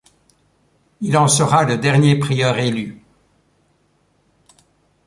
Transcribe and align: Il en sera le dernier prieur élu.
Il 1.01 1.15
en 1.15 1.27
sera 1.27 1.63
le 1.63 1.77
dernier 1.77 2.17
prieur 2.17 2.57
élu. 2.57 3.03